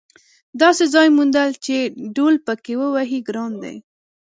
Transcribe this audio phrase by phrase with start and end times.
[0.61, 1.75] داسې ځای موندل چې
[2.15, 3.75] ډهل پکې ووهې ګران دي.